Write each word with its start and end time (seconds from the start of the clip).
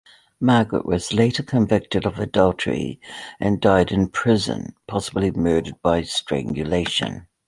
Margaret 0.39 0.83
was 0.83 1.13
later 1.13 1.43
convicted 1.43 2.07
of 2.07 2.17
adultery 2.17 2.99
and 3.39 3.61
died 3.61 3.91
in 3.91 4.07
prison, 4.09 4.73
possibly 4.87 5.29
murdered 5.29 5.75
by 5.83 6.01
strangulation. 6.01 7.27